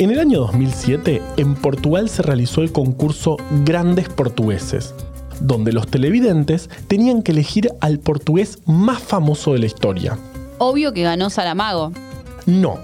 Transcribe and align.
En 0.00 0.12
el 0.12 0.20
año 0.20 0.38
2007, 0.42 1.20
en 1.38 1.56
Portugal 1.56 2.08
se 2.08 2.22
realizó 2.22 2.62
el 2.62 2.70
concurso 2.70 3.36
Grandes 3.64 4.08
Portugueses, 4.08 4.94
donde 5.40 5.72
los 5.72 5.88
televidentes 5.88 6.70
tenían 6.86 7.22
que 7.22 7.32
elegir 7.32 7.72
al 7.80 7.98
portugués 7.98 8.60
más 8.64 9.02
famoso 9.02 9.54
de 9.54 9.58
la 9.58 9.66
historia. 9.66 10.16
Obvio 10.58 10.92
que 10.92 11.02
ganó 11.02 11.30
Saramago. 11.30 11.90
No, 12.46 12.78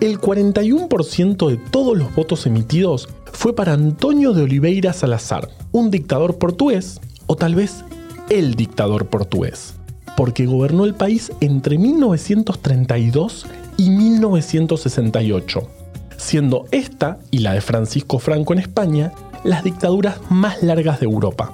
el 0.00 0.20
41% 0.20 1.48
de 1.48 1.56
todos 1.56 1.96
los 1.96 2.12
votos 2.16 2.46
emitidos 2.46 3.08
fue 3.32 3.54
para 3.54 3.74
Antonio 3.74 4.32
de 4.32 4.42
Oliveira 4.42 4.92
Salazar, 4.92 5.48
un 5.70 5.92
dictador 5.92 6.36
portugués, 6.36 7.00
o 7.28 7.36
tal 7.36 7.54
vez 7.54 7.84
el 8.28 8.56
dictador 8.56 9.06
portugués, 9.06 9.74
porque 10.16 10.46
gobernó 10.46 10.84
el 10.84 10.94
país 10.94 11.30
entre 11.40 11.78
1932 11.78 13.46
y 13.76 13.90
1968, 13.90 15.68
siendo 16.16 16.66
esta 16.70 17.18
y 17.30 17.38
la 17.38 17.52
de 17.52 17.60
Francisco 17.60 18.18
Franco 18.18 18.52
en 18.52 18.60
España 18.60 19.12
las 19.44 19.64
dictaduras 19.64 20.16
más 20.30 20.62
largas 20.62 21.00
de 21.00 21.06
Europa. 21.06 21.52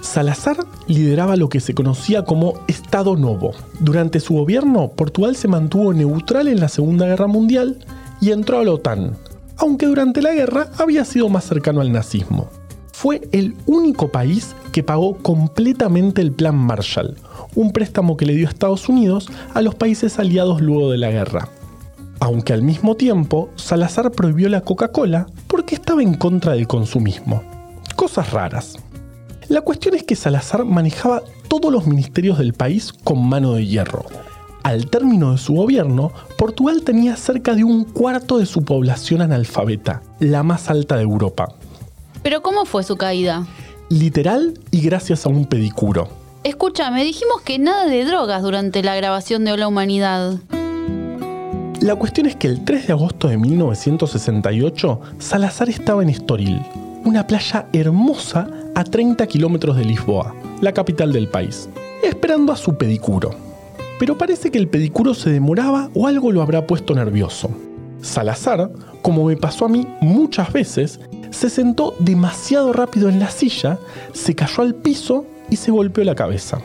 Salazar 0.00 0.56
lideraba 0.86 1.36
lo 1.36 1.48
que 1.48 1.60
se 1.60 1.74
conocía 1.74 2.24
como 2.24 2.54
Estado 2.68 3.16
Novo. 3.16 3.52
Durante 3.80 4.20
su 4.20 4.34
gobierno, 4.34 4.88
Portugal 4.88 5.36
se 5.36 5.48
mantuvo 5.48 5.92
neutral 5.92 6.48
en 6.48 6.60
la 6.60 6.68
Segunda 6.68 7.06
Guerra 7.06 7.26
Mundial 7.26 7.84
y 8.20 8.30
entró 8.30 8.60
a 8.60 8.64
la 8.64 8.72
OTAN, 8.72 9.16
aunque 9.56 9.86
durante 9.86 10.22
la 10.22 10.32
guerra 10.32 10.68
había 10.78 11.04
sido 11.04 11.28
más 11.28 11.44
cercano 11.44 11.80
al 11.80 11.92
nazismo. 11.92 12.48
Fue 12.92 13.22
el 13.32 13.54
único 13.66 14.08
país 14.08 14.54
que 14.72 14.82
pagó 14.82 15.16
completamente 15.18 16.22
el 16.22 16.32
Plan 16.32 16.56
Marshall, 16.56 17.16
un 17.54 17.72
préstamo 17.72 18.16
que 18.16 18.26
le 18.26 18.34
dio 18.34 18.48
Estados 18.48 18.88
Unidos 18.88 19.28
a 19.54 19.62
los 19.62 19.74
países 19.74 20.18
aliados 20.18 20.60
luego 20.60 20.90
de 20.90 20.98
la 20.98 21.10
guerra. 21.10 21.48
Aunque 22.20 22.52
al 22.52 22.62
mismo 22.62 22.96
tiempo, 22.96 23.48
Salazar 23.56 24.10
prohibió 24.10 24.50
la 24.50 24.60
Coca-Cola 24.60 25.26
porque 25.48 25.74
estaba 25.74 26.02
en 26.02 26.14
contra 26.14 26.52
del 26.52 26.66
consumismo. 26.66 27.42
Cosas 27.96 28.30
raras. 28.30 28.76
La 29.48 29.62
cuestión 29.62 29.94
es 29.94 30.04
que 30.04 30.14
Salazar 30.14 30.66
manejaba 30.66 31.22
todos 31.48 31.72
los 31.72 31.86
ministerios 31.86 32.38
del 32.38 32.52
país 32.52 32.92
con 32.92 33.26
mano 33.26 33.54
de 33.54 33.66
hierro. 33.66 34.04
Al 34.62 34.90
término 34.90 35.32
de 35.32 35.38
su 35.38 35.54
gobierno, 35.54 36.12
Portugal 36.36 36.82
tenía 36.82 37.16
cerca 37.16 37.54
de 37.54 37.64
un 37.64 37.84
cuarto 37.84 38.36
de 38.36 38.44
su 38.44 38.64
población 38.64 39.22
analfabeta, 39.22 40.02
la 40.18 40.42
más 40.42 40.68
alta 40.68 40.96
de 40.96 41.02
Europa. 41.02 41.48
¿Pero 42.22 42.42
cómo 42.42 42.66
fue 42.66 42.84
su 42.84 42.96
caída? 42.96 43.46
Literal 43.88 44.60
y 44.70 44.82
gracias 44.82 45.24
a 45.24 45.30
un 45.30 45.46
pedicuro. 45.46 46.08
Escúchame, 46.44 47.02
dijimos 47.02 47.40
que 47.40 47.58
nada 47.58 47.86
de 47.86 48.04
drogas 48.04 48.42
durante 48.42 48.82
la 48.82 48.94
grabación 48.94 49.44
de 49.46 49.52
Hola 49.52 49.68
Humanidad. 49.68 50.38
La 51.80 51.96
cuestión 51.96 52.26
es 52.26 52.36
que 52.36 52.46
el 52.46 52.62
3 52.62 52.88
de 52.88 52.92
agosto 52.92 53.28
de 53.28 53.38
1968, 53.38 55.00
Salazar 55.18 55.70
estaba 55.70 56.02
en 56.02 56.10
Estoril, 56.10 56.60
una 57.06 57.26
playa 57.26 57.68
hermosa 57.72 58.50
a 58.74 58.84
30 58.84 59.26
kilómetros 59.26 59.78
de 59.78 59.86
Lisboa, 59.86 60.34
la 60.60 60.72
capital 60.72 61.10
del 61.10 61.28
país, 61.28 61.70
esperando 62.02 62.52
a 62.52 62.56
su 62.56 62.76
pedicuro. 62.76 63.30
Pero 63.98 64.18
parece 64.18 64.50
que 64.50 64.58
el 64.58 64.68
pedicuro 64.68 65.14
se 65.14 65.30
demoraba 65.30 65.88
o 65.94 66.06
algo 66.06 66.32
lo 66.32 66.42
habrá 66.42 66.66
puesto 66.66 66.94
nervioso. 66.94 67.50
Salazar, 68.02 68.70
como 69.00 69.24
me 69.24 69.38
pasó 69.38 69.64
a 69.64 69.70
mí 69.70 69.86
muchas 70.02 70.52
veces, 70.52 71.00
se 71.30 71.48
sentó 71.48 71.94
demasiado 71.98 72.74
rápido 72.74 73.08
en 73.08 73.18
la 73.18 73.30
silla, 73.30 73.78
se 74.12 74.34
cayó 74.34 74.64
al 74.64 74.74
piso 74.74 75.24
y 75.48 75.56
se 75.56 75.70
golpeó 75.70 76.04
la 76.04 76.14
cabeza. 76.14 76.60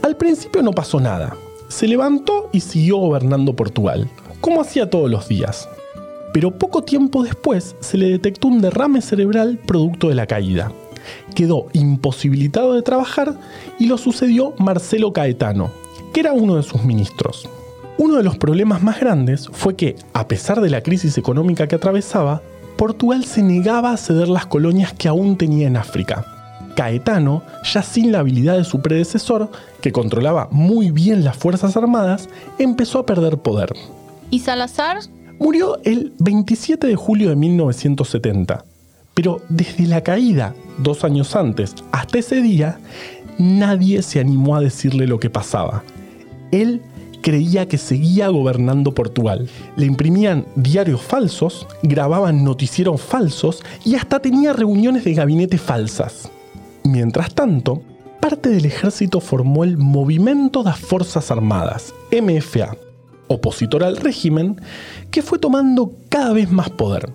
Al 0.00 0.16
principio 0.16 0.62
no 0.62 0.70
pasó 0.70 0.98
nada. 0.98 1.36
Se 1.68 1.88
levantó 1.88 2.48
y 2.52 2.60
siguió 2.60 2.98
gobernando 2.98 3.54
Portugal, 3.54 4.08
como 4.40 4.60
hacía 4.60 4.90
todos 4.90 5.10
los 5.10 5.28
días. 5.28 5.68
Pero 6.32 6.58
poco 6.58 6.82
tiempo 6.82 7.22
después 7.22 7.76
se 7.80 7.98
le 7.98 8.08
detectó 8.08 8.48
un 8.48 8.60
derrame 8.60 9.00
cerebral 9.00 9.58
producto 9.64 10.08
de 10.08 10.14
la 10.14 10.26
caída 10.26 10.72
quedó 11.34 11.66
imposibilitado 11.72 12.74
de 12.74 12.82
trabajar 12.82 13.34
y 13.78 13.86
lo 13.86 13.98
sucedió 13.98 14.54
Marcelo 14.58 15.12
Caetano, 15.12 15.70
que 16.12 16.20
era 16.20 16.32
uno 16.32 16.56
de 16.56 16.62
sus 16.62 16.84
ministros. 16.84 17.48
Uno 17.98 18.16
de 18.16 18.24
los 18.24 18.36
problemas 18.36 18.82
más 18.82 18.98
grandes 18.98 19.48
fue 19.52 19.76
que, 19.76 19.96
a 20.12 20.26
pesar 20.26 20.60
de 20.60 20.70
la 20.70 20.82
crisis 20.82 21.16
económica 21.16 21.68
que 21.68 21.76
atravesaba, 21.76 22.42
Portugal 22.76 23.24
se 23.24 23.42
negaba 23.42 23.92
a 23.92 23.96
ceder 23.96 24.28
las 24.28 24.46
colonias 24.46 24.92
que 24.92 25.08
aún 25.08 25.36
tenía 25.36 25.68
en 25.68 25.76
África. 25.76 26.33
Caetano, 26.74 27.42
ya 27.72 27.82
sin 27.82 28.12
la 28.12 28.20
habilidad 28.20 28.56
de 28.56 28.64
su 28.64 28.80
predecesor, 28.80 29.50
que 29.80 29.92
controlaba 29.92 30.48
muy 30.50 30.90
bien 30.90 31.24
las 31.24 31.36
Fuerzas 31.36 31.76
Armadas, 31.76 32.28
empezó 32.58 33.00
a 33.00 33.06
perder 33.06 33.38
poder. 33.38 33.72
¿Y 34.30 34.40
Salazar? 34.40 34.98
Murió 35.38 35.78
el 35.84 36.12
27 36.18 36.86
de 36.86 36.96
julio 36.96 37.30
de 37.30 37.36
1970 37.36 38.64
pero 39.14 39.40
desde 39.48 39.86
la 39.86 40.02
caída, 40.02 40.54
dos 40.78 41.04
años 41.04 41.34
antes, 41.36 41.74
hasta 41.92 42.18
ese 42.18 42.42
día, 42.42 42.78
nadie 43.38 44.02
se 44.02 44.20
animó 44.20 44.56
a 44.56 44.60
decirle 44.60 45.06
lo 45.06 45.20
que 45.20 45.30
pasaba. 45.30 45.84
Él 46.50 46.82
creía 47.22 47.66
que 47.66 47.78
seguía 47.78 48.28
gobernando 48.28 48.92
Portugal. 48.92 49.48
Le 49.76 49.86
imprimían 49.86 50.44
diarios 50.56 51.00
falsos, 51.00 51.66
grababan 51.82 52.44
noticieros 52.44 53.00
falsos 53.00 53.62
y 53.84 53.94
hasta 53.94 54.20
tenía 54.20 54.52
reuniones 54.52 55.04
de 55.04 55.14
gabinete 55.14 55.58
falsas. 55.58 56.30
Mientras 56.84 57.34
tanto, 57.34 57.82
parte 58.20 58.48
del 58.50 58.64
ejército 58.64 59.20
formó 59.20 59.64
el 59.64 59.76
Movimiento 59.76 60.62
das 60.62 60.78
Fuerzas 60.78 61.30
Armadas, 61.30 61.94
MFA, 62.12 62.76
opositor 63.28 63.82
al 63.82 63.96
régimen, 63.96 64.60
que 65.10 65.22
fue 65.22 65.38
tomando 65.38 65.92
cada 66.08 66.32
vez 66.32 66.50
más 66.50 66.70
poder 66.70 67.12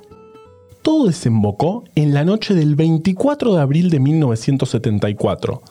todo 0.82 1.06
desembocó 1.06 1.84
en 1.94 2.14
la 2.14 2.24
noche 2.24 2.56
del 2.56 2.76
24 2.76 3.54
de 3.54 3.62
abril 3.62 3.90
de 3.90 4.00
1974, 4.00 5.62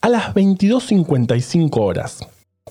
a 0.00 0.08
las 0.08 0.34
22.55 0.34 1.80
horas, 1.80 2.18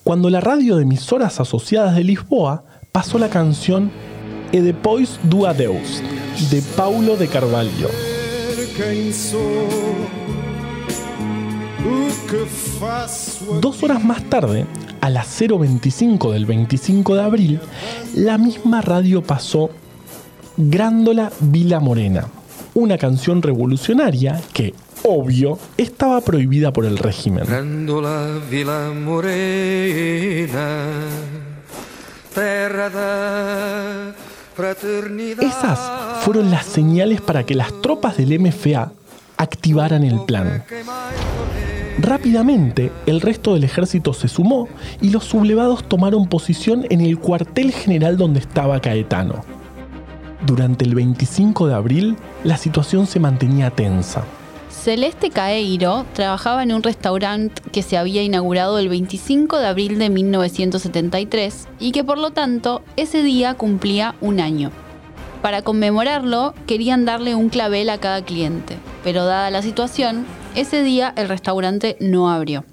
cuando 0.04 0.30
la 0.30 0.40
radio 0.40 0.76
de 0.76 0.84
emisoras 0.84 1.40
asociadas 1.40 1.96
de 1.96 2.04
Lisboa 2.04 2.64
pasó 2.92 3.18
la 3.18 3.30
canción 3.30 3.92
E 4.52 4.62
depois 4.62 5.20
do 5.24 5.48
adeus, 5.48 6.04
de 6.52 6.62
Paulo 6.78 7.18
de 7.18 7.28
Carvalho. 7.28 7.90
Dos 13.62 13.84
horas 13.84 14.04
más 14.04 14.24
tarde, 14.30 14.66
a 15.02 15.10
las 15.10 15.42
0.25 15.42 16.32
del 16.32 16.46
25 16.46 17.16
de 17.16 17.22
abril, 17.22 17.60
la 18.14 18.38
misma 18.38 18.82
radio 18.82 19.22
pasó 19.22 19.70
Grándola 20.58 21.32
Vila 21.40 21.80
Morena, 21.80 22.28
una 22.74 22.98
canción 22.98 23.42
revolucionaria 23.42 24.42
que, 24.54 24.74
obvio, 25.04 25.60
estaba 25.78 26.22
prohibida 26.22 26.72
por 26.74 26.86
el 26.86 26.98
régimen. 26.98 27.46
Grándola 27.46 28.40
Vila 28.50 28.92
Morena, 28.94 30.90
Esas 35.42 35.80
fueron 36.22 36.52
las 36.52 36.66
señales 36.66 37.22
para 37.22 37.44
que 37.44 37.56
las 37.56 37.82
tropas 37.82 38.18
del 38.18 38.40
MFA 38.40 38.92
activaran 39.38 40.04
el 40.04 40.22
plan. 40.26 40.64
Rápidamente, 41.98 42.92
el 43.06 43.22
resto 43.22 43.54
del 43.54 43.64
ejército 43.64 44.14
se 44.14 44.28
sumó 44.28 44.68
y 45.02 45.12
los 45.12 45.24
sublevados 45.24 45.88
tomaron 45.88 46.28
posición 46.28 46.86
en 46.90 47.00
el 47.00 47.18
cuartel 47.18 47.72
general 47.72 48.18
donde 48.18 48.42
estaba 48.42 48.82
Caetano. 48.82 49.46
Durante 50.46 50.84
el 50.84 50.94
25 50.94 51.68
de 51.68 51.74
abril, 51.74 52.18
la 52.44 52.58
situación 52.58 53.08
se 53.08 53.22
mantenía 53.22 53.72
tensa. 53.72 54.26
Celeste 54.70 55.30
Caeiro 55.30 56.06
trabajaba 56.14 56.64
en 56.64 56.74
un 56.74 56.84
restaurante 56.84 57.62
que 57.72 57.82
se 57.82 57.98
había 57.98 58.22
inaugurado 58.22 58.78
el 58.78 58.90
25 58.90 59.58
de 59.58 59.68
abril 59.68 59.98
de 59.98 60.10
1973 60.10 61.68
y 61.80 61.92
que 61.92 62.04
por 62.04 62.18
lo 62.18 62.32
tanto 62.32 62.84
ese 62.98 63.24
día 63.24 63.54
cumplía 63.54 64.16
un 64.20 64.42
año. 64.42 64.70
Para 65.42 65.62
conmemorarlo, 65.62 66.54
querían 66.68 67.06
darle 67.06 67.36
un 67.36 67.50
clavel 67.50 67.90
a 67.90 68.00
cada 68.00 68.22
cliente, 68.24 68.78
pero 69.04 69.26
dada 69.26 69.50
la 69.50 69.62
situación, 69.62 70.26
ese 70.56 70.84
día 70.84 71.14
el 71.18 71.28
restaurante 71.28 71.98
no 72.00 72.30
abrió. 72.30 72.64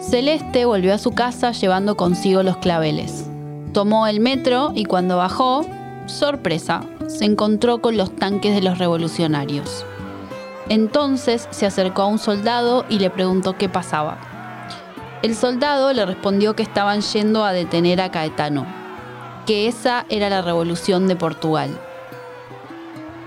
Celeste 0.00 0.64
volvió 0.64 0.94
a 0.94 0.98
su 0.98 1.12
casa 1.12 1.52
llevando 1.52 1.96
consigo 1.96 2.42
los 2.42 2.56
claveles. 2.56 3.28
Tomó 3.72 4.06
el 4.06 4.20
metro 4.20 4.72
y 4.74 4.84
cuando 4.84 5.16
bajó, 5.16 5.66
sorpresa, 6.06 6.84
se 7.06 7.24
encontró 7.24 7.78
con 7.78 7.96
los 7.96 8.14
tanques 8.16 8.54
de 8.54 8.62
los 8.62 8.78
revolucionarios. 8.78 9.84
Entonces 10.68 11.48
se 11.50 11.66
acercó 11.66 12.02
a 12.02 12.06
un 12.06 12.18
soldado 12.18 12.84
y 12.88 12.98
le 12.98 13.10
preguntó 13.10 13.56
qué 13.58 13.68
pasaba. 13.68 14.18
El 15.22 15.34
soldado 15.34 15.92
le 15.92 16.06
respondió 16.06 16.54
que 16.54 16.62
estaban 16.62 17.00
yendo 17.00 17.44
a 17.44 17.52
detener 17.52 18.00
a 18.00 18.10
Caetano, 18.10 18.66
que 19.46 19.68
esa 19.68 20.06
era 20.08 20.30
la 20.30 20.42
revolución 20.42 21.08
de 21.08 21.16
Portugal. 21.16 21.70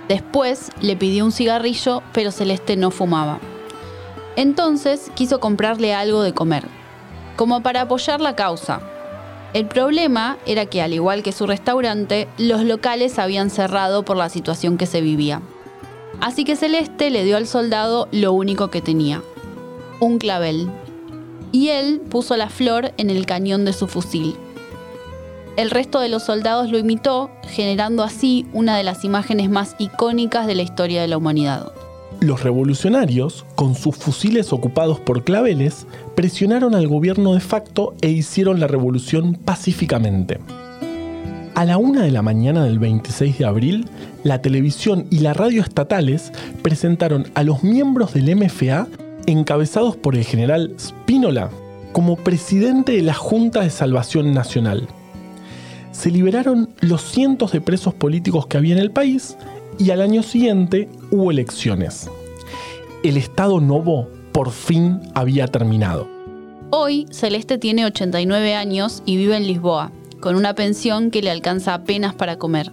Después 0.07 0.71
le 0.81 0.95
pidió 0.95 1.25
un 1.25 1.31
cigarrillo, 1.31 2.01
pero 2.13 2.31
Celeste 2.31 2.77
no 2.77 2.91
fumaba. 2.91 3.39
Entonces 4.35 5.11
quiso 5.15 5.39
comprarle 5.39 5.93
algo 5.93 6.21
de 6.21 6.33
comer, 6.33 6.65
como 7.35 7.61
para 7.61 7.81
apoyar 7.81 8.21
la 8.21 8.35
causa, 8.35 8.81
El 9.53 9.65
problema 9.67 10.37
era 10.45 10.65
que, 10.65 10.81
al 10.81 10.93
igual 10.93 11.23
que 11.23 11.31
su 11.31 11.47
restaurante, 11.47 12.27
los 12.37 12.63
locales 12.63 13.17
habían 13.17 13.49
cerrado 13.49 14.03
por 14.03 14.17
la 14.17 14.29
situación 14.29 14.77
que 14.77 14.85
se 14.85 15.01
vivía. 15.01 15.41
Así 16.19 16.43
que 16.43 16.55
Celeste 16.55 17.09
le 17.09 17.23
dio 17.23 17.37
al 17.37 17.47
soldado 17.47 18.09
lo 18.11 18.33
único 18.33 18.69
que 18.69 18.81
tenía, 18.81 19.23
un 19.99 20.17
clavel. 20.17 20.69
Y 21.51 21.69
él 21.69 22.01
puso 22.01 22.35
la 22.35 22.49
flor 22.49 22.91
en 22.97 23.09
el 23.09 23.25
cañón 23.25 23.63
de 23.63 23.73
su 23.73 23.87
fusil. 23.87 24.35
El 25.57 25.71
resto 25.71 25.99
de 25.99 26.07
los 26.07 26.21
soldados 26.21 26.69
lo 26.69 26.77
imitó, 26.77 27.31
generando 27.41 28.03
así 28.03 28.45
una 28.53 28.77
de 28.77 28.83
las 28.83 29.03
imágenes 29.03 29.49
más 29.49 29.75
icónicas 29.79 30.45
de 30.45 30.53
la 30.53 30.61
historia 30.61 31.01
de 31.01 31.07
la 31.07 31.17
humanidad. 31.17 31.71
Los 32.19 32.43
revolucionarios, 32.43 33.43
con 33.55 33.73
sus 33.73 33.95
fusiles 33.95 34.53
ocupados 34.53 34.99
por 34.99 35.23
claveles, 35.23 35.87
presionaron 36.13 36.75
al 36.75 36.87
gobierno 36.87 37.33
de 37.33 37.39
facto 37.39 37.95
e 38.01 38.09
hicieron 38.09 38.59
la 38.59 38.67
revolución 38.67 39.33
pacíficamente. 39.33 40.39
A 41.55 41.65
la 41.65 41.79
una 41.79 42.03
de 42.03 42.11
la 42.11 42.21
mañana 42.21 42.63
del 42.63 42.77
26 42.77 43.39
de 43.39 43.45
abril, 43.45 43.89
la 44.23 44.43
televisión 44.43 45.07
y 45.09 45.21
la 45.21 45.33
radio 45.33 45.63
estatales 45.63 46.31
presentaron 46.61 47.31
a 47.33 47.41
los 47.41 47.63
miembros 47.63 48.13
del 48.13 48.35
MFA 48.35 48.85
encabezados 49.25 49.95
por 49.95 50.15
el 50.15 50.23
general 50.23 50.75
Spínola 50.79 51.49
como 51.93 52.15
presidente 52.15 52.91
de 52.91 53.01
la 53.01 53.15
Junta 53.15 53.61
de 53.61 53.71
Salvación 53.71 54.35
Nacional. 54.35 54.87
Se 55.97 56.11
liberaron 56.11 56.69
los 56.79 57.01
cientos 57.01 57.53
de 57.53 57.59
presos 57.59 57.91
políticos 57.91 58.45
que 58.45 58.57
había 58.57 58.75
en 58.75 58.79
el 58.79 58.91
país 58.91 59.35
y 59.79 59.89
al 59.89 60.01
año 60.01 60.21
siguiente 60.21 60.87
hubo 61.09 61.31
elecciones. 61.31 62.07
El 63.03 63.17
Estado 63.17 63.59
Novo 63.59 64.07
por 64.31 64.51
fin 64.51 64.99
había 65.15 65.47
terminado. 65.47 66.07
Hoy 66.69 67.07
Celeste 67.09 67.57
tiene 67.57 67.83
89 67.87 68.53
años 68.53 69.01
y 69.07 69.17
vive 69.17 69.37
en 69.37 69.47
Lisboa, 69.47 69.91
con 70.19 70.35
una 70.35 70.53
pensión 70.53 71.09
que 71.09 71.23
le 71.23 71.31
alcanza 71.31 71.73
apenas 71.73 72.13
para 72.13 72.37
comer. 72.37 72.71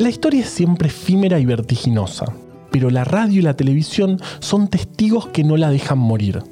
La 0.00 0.08
historia 0.08 0.40
es 0.40 0.50
siempre 0.50 0.88
efímera 0.88 1.38
y 1.38 1.46
vertiginosa, 1.46 2.24
pero 2.72 2.90
la 2.90 3.04
radio 3.04 3.38
y 3.38 3.42
la 3.42 3.54
televisión 3.54 4.20
son 4.40 4.66
testigos 4.66 5.28
que 5.28 5.44
no 5.44 5.56
la 5.56 5.70
dejan 5.70 5.98
morir. 5.98 6.42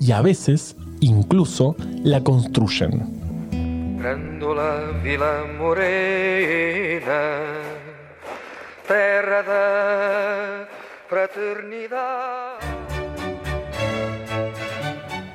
Y 0.00 0.10
a 0.10 0.22
veces, 0.22 0.74
incluso, 0.98 1.76
la 2.02 2.24
construyen. 2.24 3.15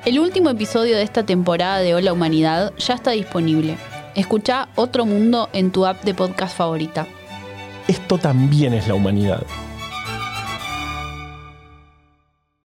El 0.04 0.18
último 0.20 0.50
episodio 0.50 0.96
de 0.96 1.02
esta 1.02 1.24
temporada 1.24 1.80
de 1.80 1.94
Hola 1.94 2.12
Humanidad 2.12 2.72
ya 2.78 2.94
está 2.94 3.10
disponible. 3.10 3.76
Escucha 4.14 4.68
Otro 4.76 5.06
Mundo 5.06 5.48
en 5.52 5.72
tu 5.72 5.84
app 5.84 6.04
de 6.04 6.14
podcast 6.14 6.56
favorita. 6.56 7.06
Esto 7.88 8.18
también 8.18 8.74
es 8.74 8.86
la 8.86 8.94
humanidad. 8.94 9.42